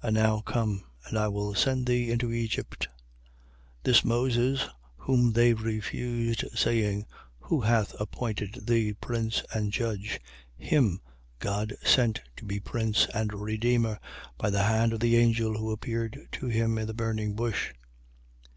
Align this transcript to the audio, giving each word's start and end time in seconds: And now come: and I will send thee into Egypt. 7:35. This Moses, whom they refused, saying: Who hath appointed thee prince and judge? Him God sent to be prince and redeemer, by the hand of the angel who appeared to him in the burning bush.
And 0.00 0.14
now 0.14 0.38
come: 0.38 0.84
and 1.06 1.18
I 1.18 1.26
will 1.26 1.56
send 1.56 1.86
thee 1.88 2.12
into 2.12 2.30
Egypt. 2.30 2.86
7:35. 3.82 3.82
This 3.82 4.04
Moses, 4.04 4.66
whom 4.96 5.32
they 5.32 5.54
refused, 5.54 6.44
saying: 6.56 7.04
Who 7.40 7.62
hath 7.62 7.92
appointed 8.00 8.66
thee 8.68 8.92
prince 8.92 9.42
and 9.52 9.72
judge? 9.72 10.20
Him 10.56 11.00
God 11.40 11.74
sent 11.84 12.22
to 12.36 12.44
be 12.44 12.60
prince 12.60 13.08
and 13.12 13.32
redeemer, 13.34 13.98
by 14.38 14.50
the 14.50 14.62
hand 14.62 14.92
of 14.92 15.00
the 15.00 15.16
angel 15.16 15.58
who 15.58 15.72
appeared 15.72 16.28
to 16.30 16.46
him 16.46 16.78
in 16.78 16.86
the 16.86 16.94
burning 16.94 17.34
bush. 17.34 17.72